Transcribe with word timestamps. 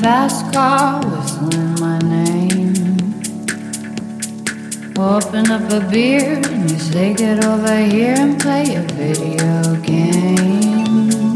fast 0.00 0.52
car 0.52 1.00
whistling 1.06 1.74
my 1.80 1.98
name. 1.98 2.74
Open 4.96 5.50
up 5.50 5.70
a 5.72 5.80
beer 5.90 6.40
and 6.50 6.70
you 6.70 6.78
say, 6.78 7.14
Get 7.14 7.44
over 7.44 7.78
here 7.84 8.14
and 8.16 8.40
play 8.40 8.76
a 8.76 8.82
video 8.94 9.76
game. 9.82 11.34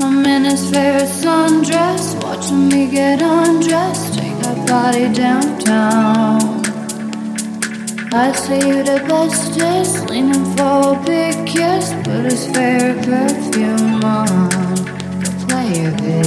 I'm 0.00 0.24
in 0.26 0.44
his 0.44 0.70
favorite 0.70 1.12
sundress, 1.22 2.22
watching 2.22 2.68
me 2.68 2.90
get 2.90 3.22
undressed, 3.22 4.18
take 4.18 4.40
a 4.52 4.54
body 4.66 5.12
downtown. 5.12 6.60
I 8.12 8.32
say 8.32 8.58
you 8.68 8.82
the 8.82 9.02
bestest, 9.08 10.10
leaning 10.10 10.44
for 10.56 10.94
a 10.94 11.02
big 11.06 11.46
kiss, 11.46 11.92
put 12.04 12.24
his 12.30 12.46
favorite 12.48 13.04
perfume 13.04 14.04
on, 14.04 14.50
play 15.46 15.86
a. 15.86 16.19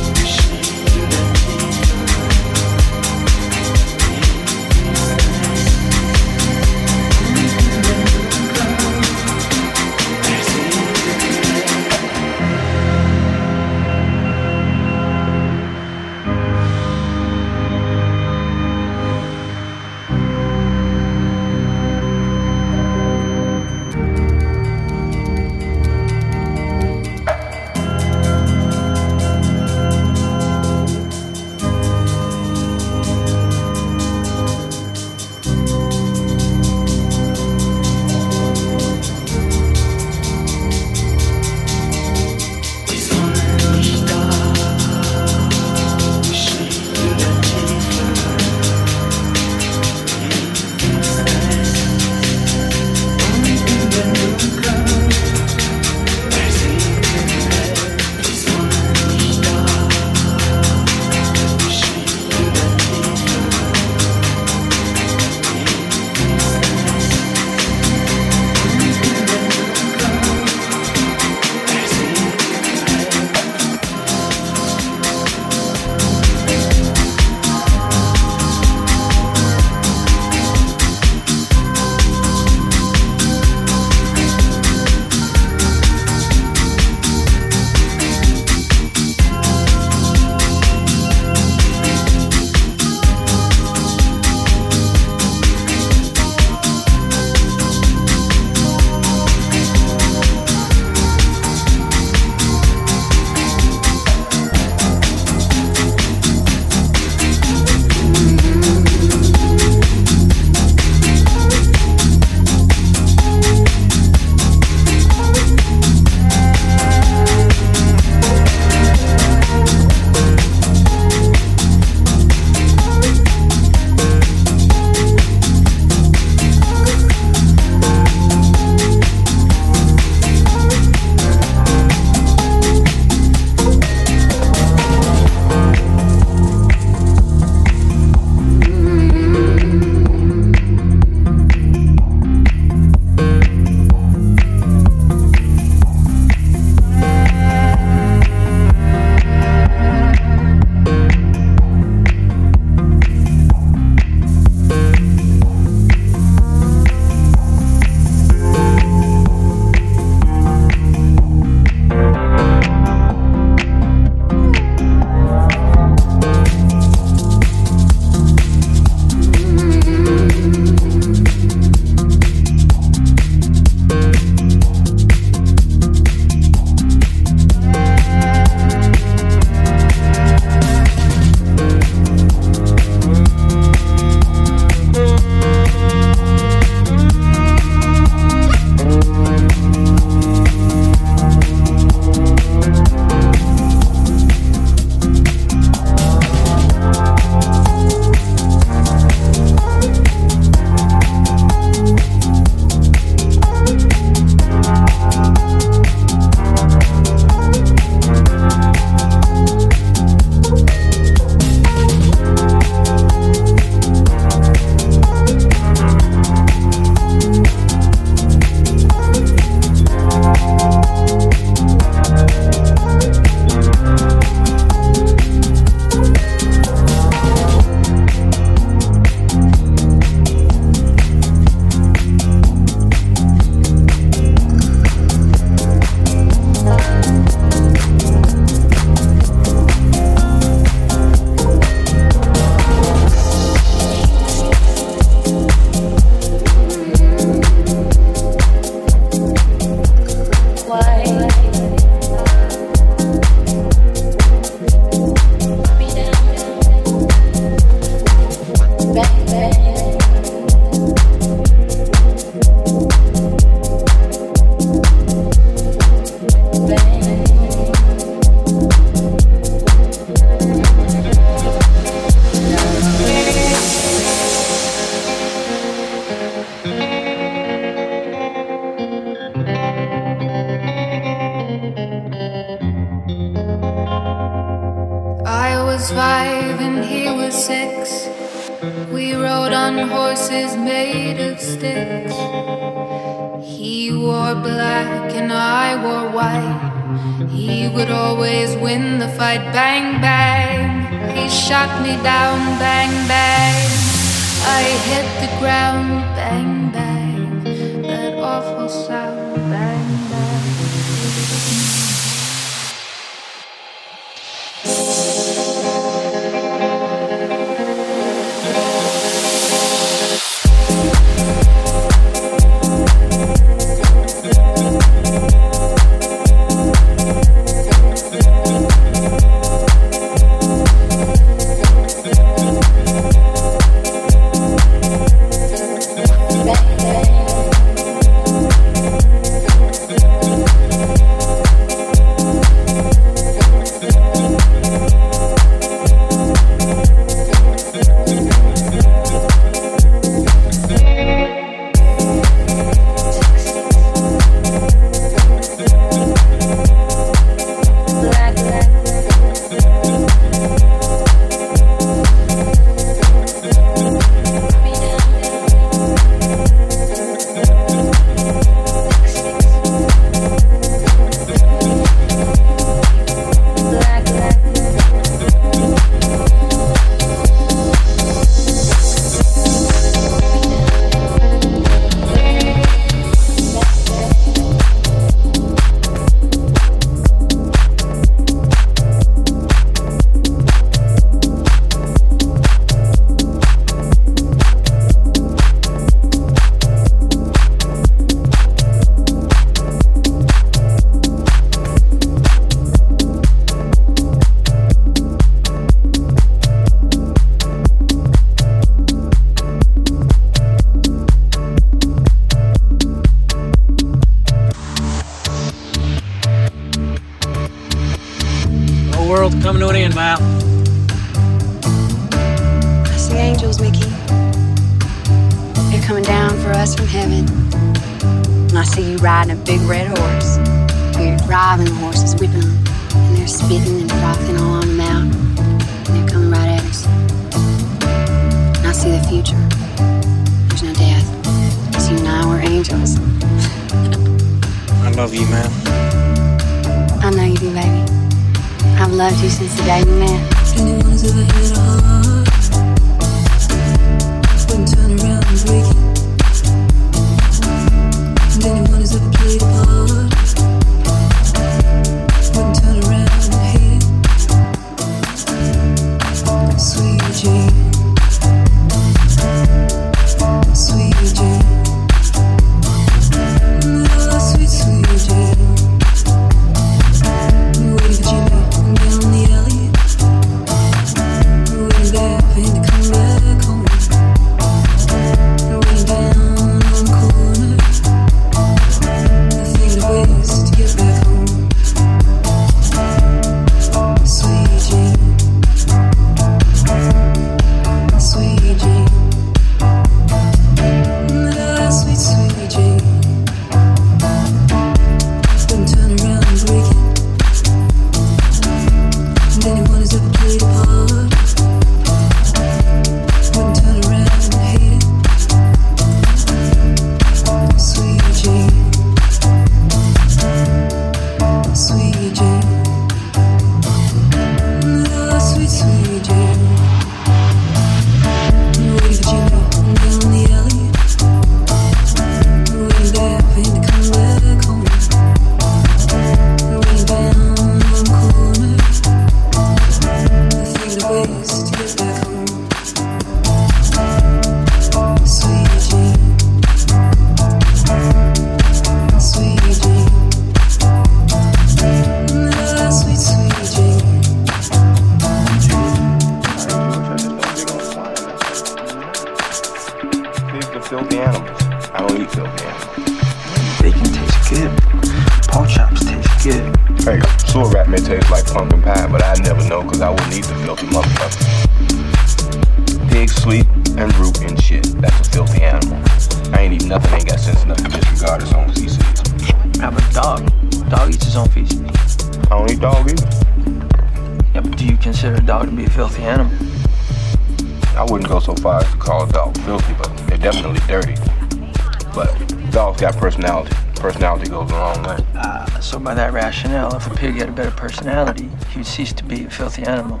filthy 599.32 599.62
animal. 599.62 600.00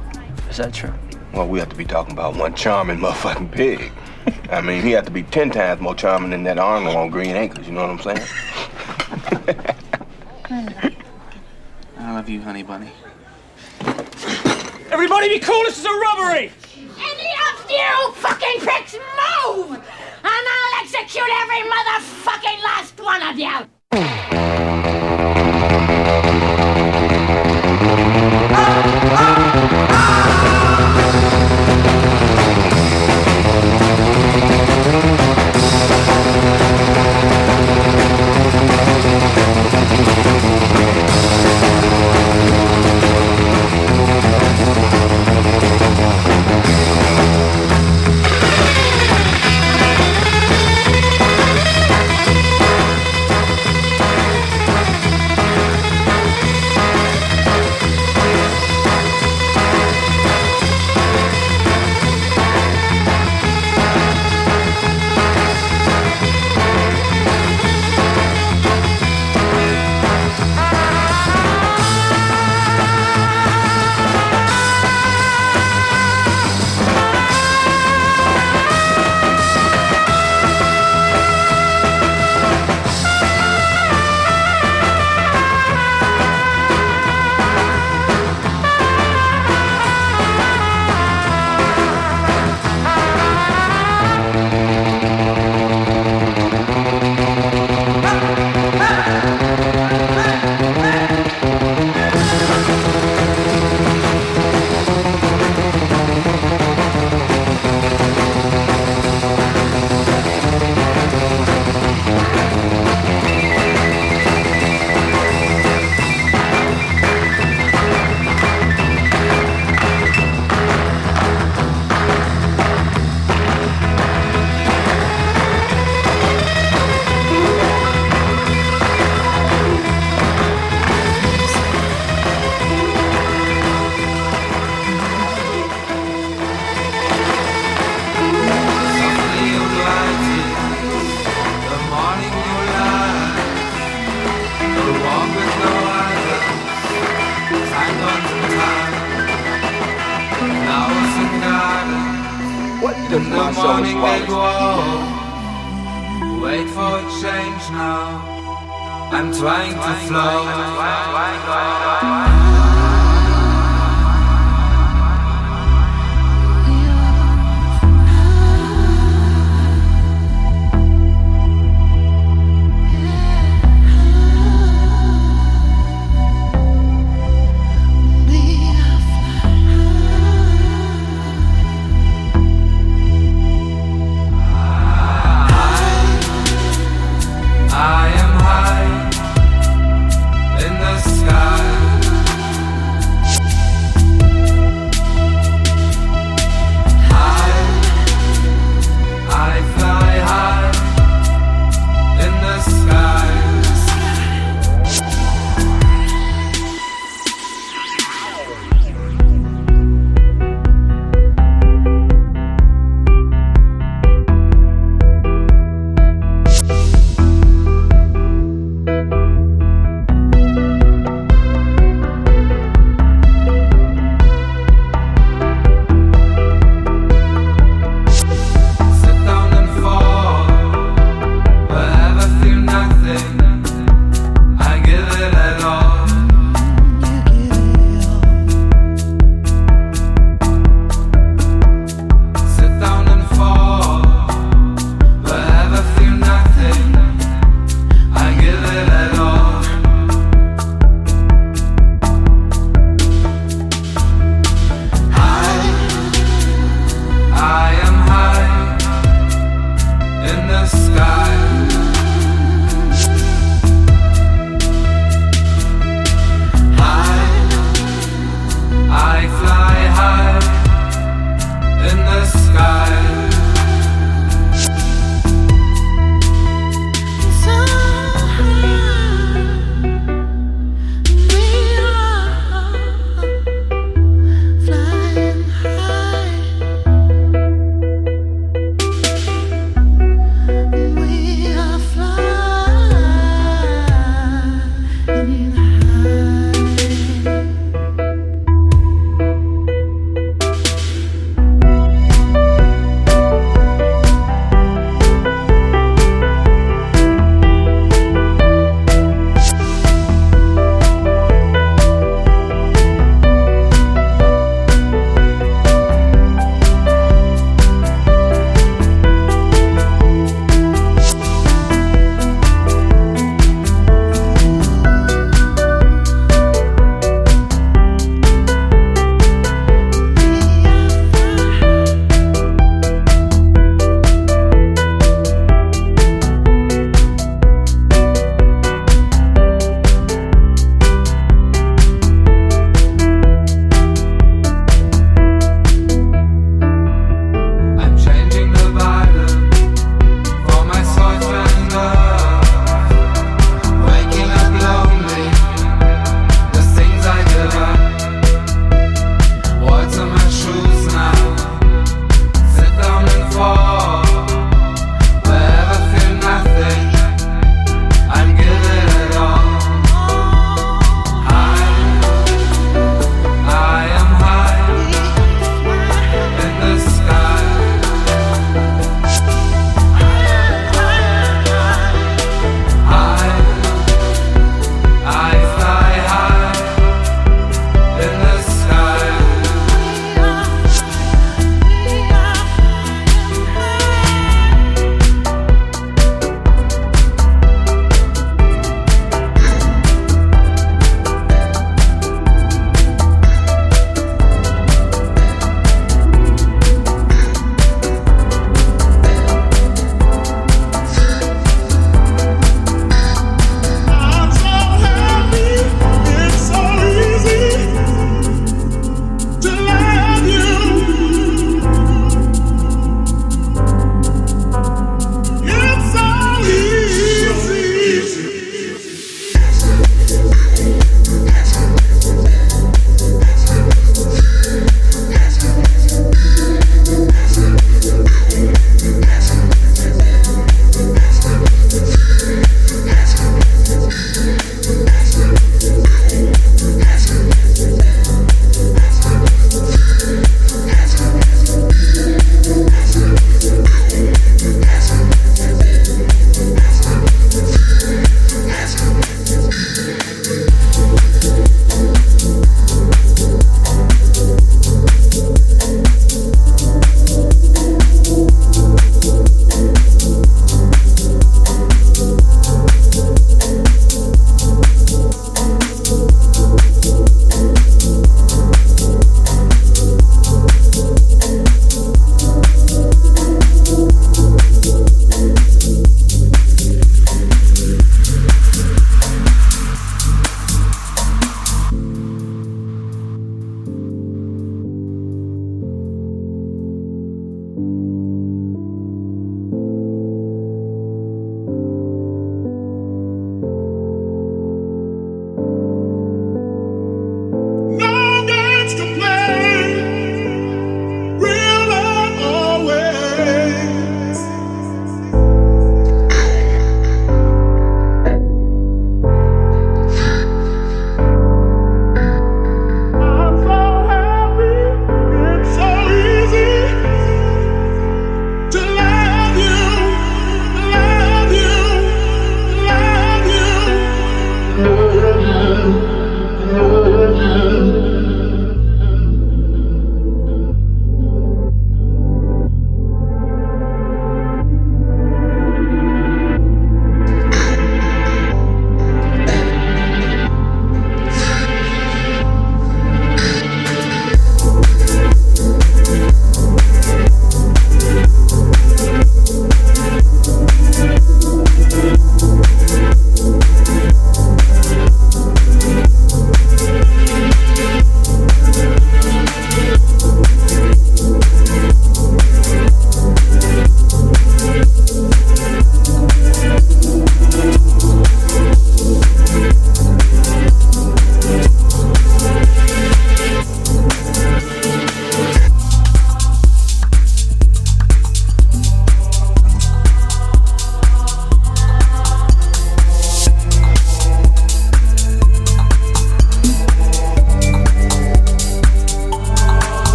Is 0.50 0.58
that 0.58 0.74
true? 0.74 0.92
Well, 1.32 1.48
we 1.48 1.58
have 1.58 1.70
to 1.70 1.76
be 1.76 1.84
talking 1.84 2.12
about 2.12 2.36
one 2.36 2.54
charming 2.54 2.98
motherfucking 2.98 3.50
pig. 3.52 3.90
I 4.50 4.60
mean, 4.60 4.82
he 4.82 4.90
had 4.90 5.06
to 5.06 5.10
be 5.10 5.22
ten 5.22 5.50
times 5.50 5.80
more 5.80 5.94
charming 5.94 6.30
than 6.30 6.42
that 6.44 6.58
Arnold 6.58 6.94
on 6.94 7.08
Green 7.10 7.34
Acres. 7.34 7.66
You 7.66 7.72
know 7.72 7.86
what 7.86 7.90
I'm 7.90 8.00
saying? 8.00 8.28
I 11.98 12.12
love 12.12 12.28
you, 12.28 12.42
honey 12.42 12.62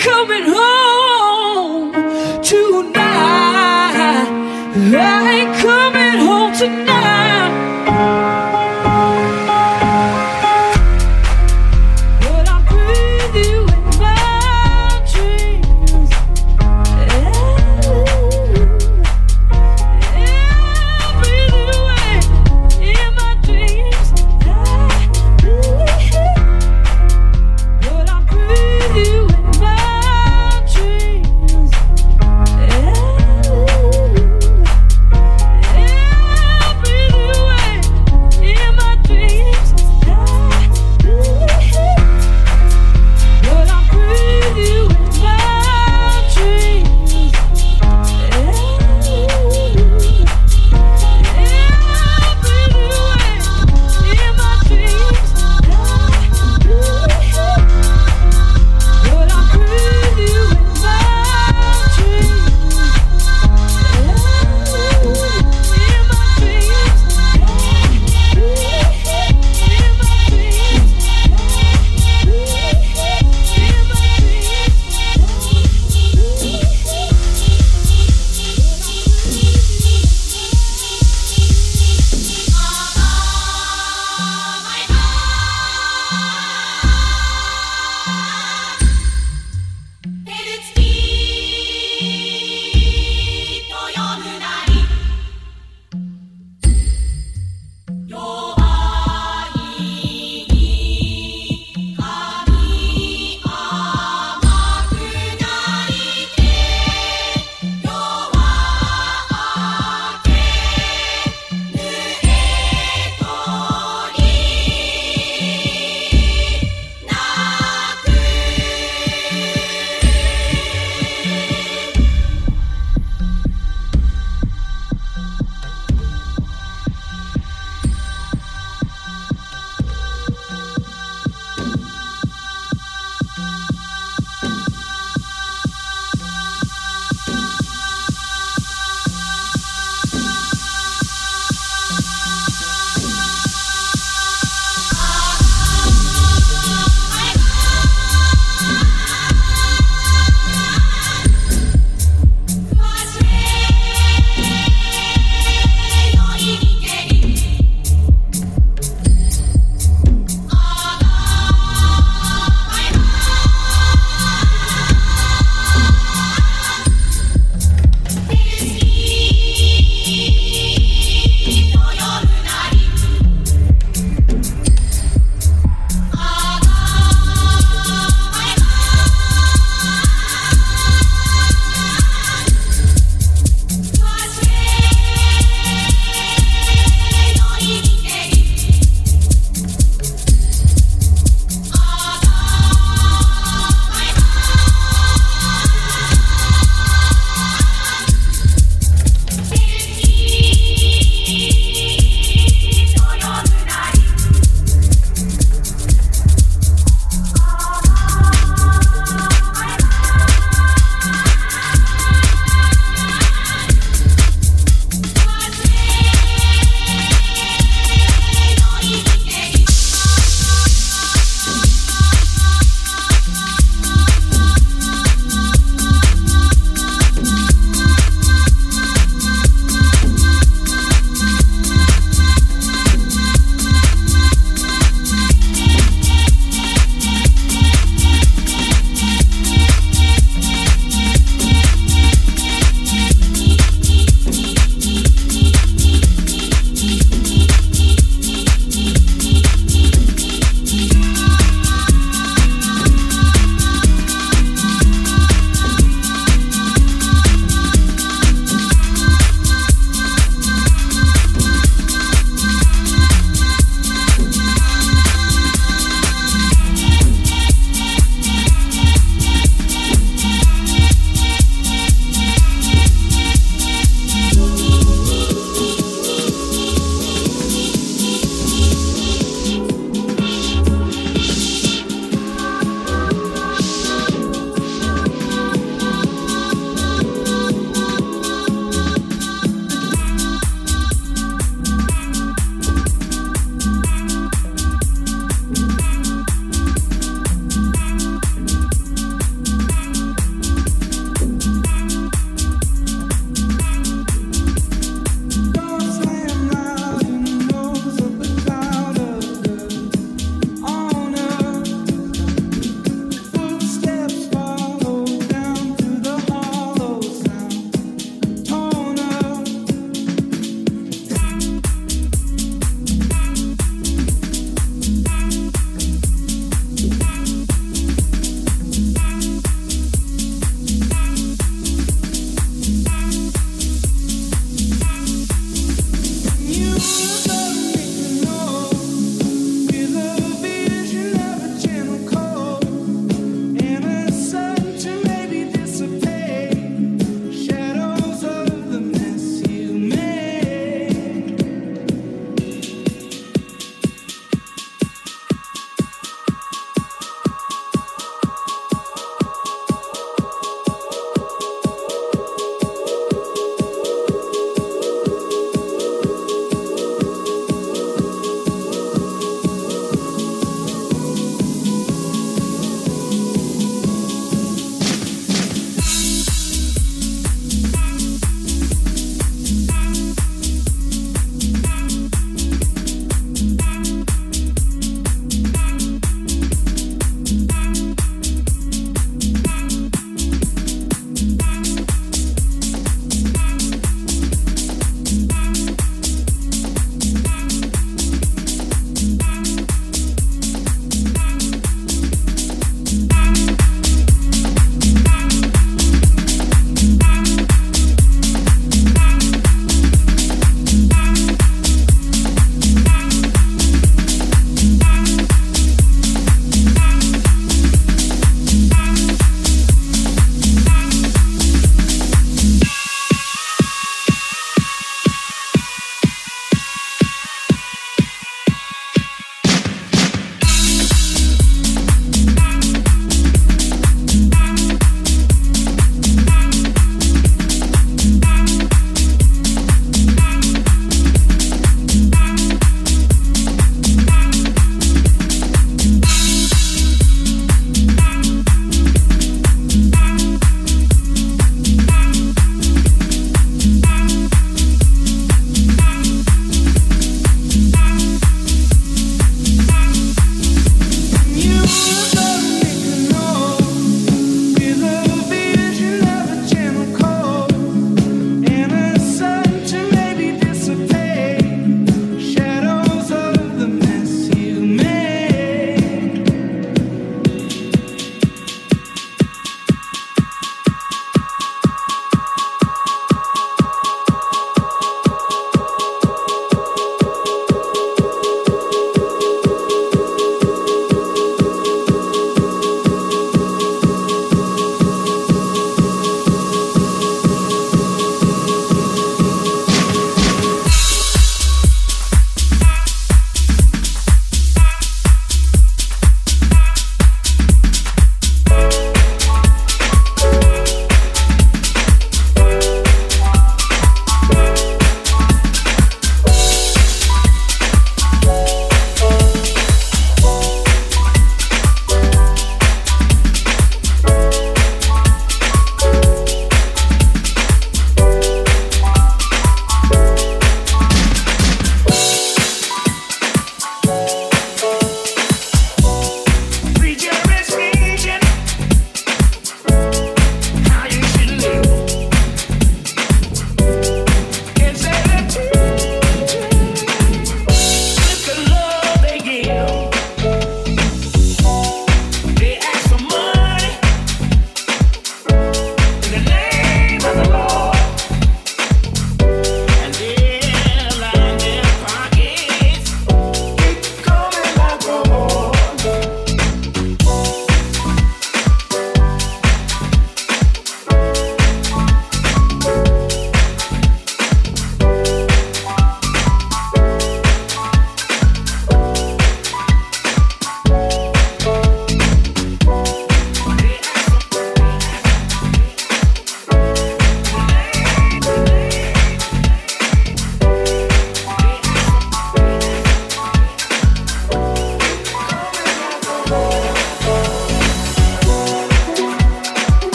coming 0.00 0.44
home 0.44 0.59